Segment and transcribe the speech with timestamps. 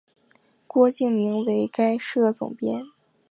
[0.65, 2.83] 郭敬明为该社总编。